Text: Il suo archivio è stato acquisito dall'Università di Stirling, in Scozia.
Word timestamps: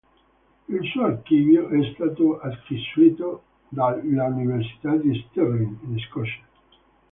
Il 0.67 0.83
suo 0.89 1.03
archivio 1.05 1.69
è 1.69 1.91
stato 1.93 2.39
acquisito 2.39 3.43
dall'Università 3.69 4.95
di 4.95 5.23
Stirling, 5.29 5.77
in 5.83 5.99
Scozia. 6.09 6.43